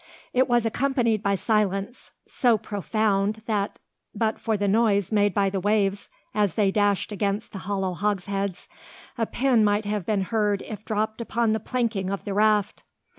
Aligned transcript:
It 0.33 0.49
was 0.49 0.65
accompanied 0.65 1.21
by 1.21 1.35
silence; 1.35 2.09
so 2.27 2.57
profound 2.57 3.43
that, 3.45 3.77
but 4.15 4.39
for 4.39 4.57
the 4.57 4.67
noise 4.67 5.11
made 5.11 5.31
by 5.31 5.51
the 5.51 5.59
waves 5.59 6.09
as 6.33 6.55
they 6.55 6.71
dashed 6.71 7.11
against 7.11 7.51
the 7.51 7.59
hollow 7.69 7.93
hogsheads, 7.93 8.67
a 9.15 9.27
pin 9.27 9.63
might 9.63 9.85
have 9.85 10.03
been 10.07 10.21
heard 10.21 10.63
if 10.63 10.83
dropped 10.83 11.21
upon 11.21 11.51
the 11.53 11.59
planking 11.59 12.09
of 12.09 12.25
the 12.25 12.33
raft. 12.33 12.81